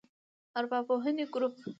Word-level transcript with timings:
ارواپوهنې 0.59 1.25
ګروپ 1.33 1.53